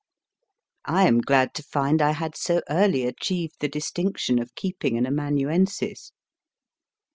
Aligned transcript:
I 0.87 1.05
am 1.07 1.21
glad 1.21 1.53
to 1.53 1.61
find 1.61 2.01
I 2.01 2.13
had 2.13 2.35
so 2.35 2.63
early 2.71 3.05
achieved 3.05 3.57
the 3.59 3.67
distinction 3.69 4.39
of 4.39 4.55
keeping 4.55 4.97
an 4.97 5.05
amanuensis. 5.05 6.11